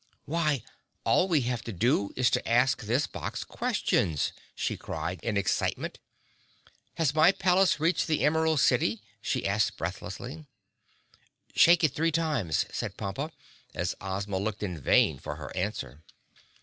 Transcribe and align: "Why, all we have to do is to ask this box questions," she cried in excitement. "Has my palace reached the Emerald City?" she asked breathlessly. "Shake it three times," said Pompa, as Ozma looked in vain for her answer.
"Why, 0.25 0.63
all 1.05 1.27
we 1.27 1.41
have 1.41 1.61
to 1.65 1.71
do 1.71 2.11
is 2.15 2.31
to 2.31 2.49
ask 2.49 2.81
this 2.81 3.05
box 3.05 3.43
questions," 3.43 4.33
she 4.55 4.75
cried 4.75 5.19
in 5.21 5.37
excitement. 5.37 5.99
"Has 6.95 7.13
my 7.13 7.31
palace 7.31 7.79
reached 7.79 8.07
the 8.07 8.25
Emerald 8.25 8.59
City?" 8.59 9.03
she 9.21 9.45
asked 9.45 9.77
breathlessly. 9.77 10.47
"Shake 11.53 11.83
it 11.83 11.93
three 11.93 12.11
times," 12.11 12.65
said 12.71 12.97
Pompa, 12.97 13.29
as 13.75 13.93
Ozma 14.01 14.39
looked 14.39 14.63
in 14.63 14.79
vain 14.81 15.19
for 15.19 15.35
her 15.35 15.55
answer. 15.55 16.01